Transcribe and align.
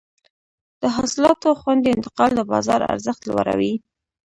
د 0.81 0.83
حاصلاتو 0.95 1.49
خوندي 1.59 1.89
انتقال 1.93 2.31
د 2.35 2.41
بازار 2.51 2.79
ارزښت 2.93 3.21
لوړوي. 3.29 3.73